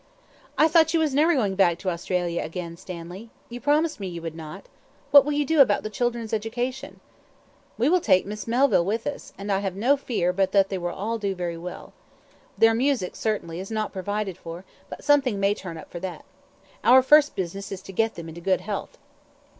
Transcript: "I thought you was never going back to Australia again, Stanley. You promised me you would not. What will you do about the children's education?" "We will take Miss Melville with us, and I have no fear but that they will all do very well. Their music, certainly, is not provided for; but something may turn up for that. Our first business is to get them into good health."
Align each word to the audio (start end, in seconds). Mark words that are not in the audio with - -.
"I 0.57 0.67
thought 0.67 0.95
you 0.95 0.99
was 0.99 1.13
never 1.13 1.35
going 1.35 1.53
back 1.53 1.77
to 1.77 1.89
Australia 1.91 2.41
again, 2.41 2.75
Stanley. 2.75 3.29
You 3.49 3.61
promised 3.61 3.99
me 3.99 4.07
you 4.07 4.19
would 4.23 4.33
not. 4.33 4.65
What 5.11 5.23
will 5.23 5.31
you 5.33 5.45
do 5.45 5.61
about 5.61 5.83
the 5.83 5.91
children's 5.91 6.33
education?" 6.33 6.99
"We 7.77 7.87
will 7.87 8.01
take 8.01 8.25
Miss 8.25 8.47
Melville 8.47 8.83
with 8.83 9.05
us, 9.05 9.31
and 9.37 9.51
I 9.51 9.59
have 9.59 9.75
no 9.75 9.95
fear 9.95 10.33
but 10.33 10.53
that 10.53 10.69
they 10.69 10.79
will 10.79 10.89
all 10.89 11.19
do 11.19 11.35
very 11.35 11.53
well. 11.55 11.93
Their 12.57 12.73
music, 12.73 13.15
certainly, 13.15 13.59
is 13.59 13.69
not 13.69 13.93
provided 13.93 14.39
for; 14.39 14.65
but 14.89 15.03
something 15.03 15.39
may 15.39 15.53
turn 15.53 15.77
up 15.77 15.91
for 15.91 15.99
that. 15.99 16.25
Our 16.83 17.03
first 17.03 17.35
business 17.35 17.71
is 17.71 17.83
to 17.83 17.91
get 17.93 18.15
them 18.15 18.27
into 18.27 18.41
good 18.41 18.61
health." 18.61 18.97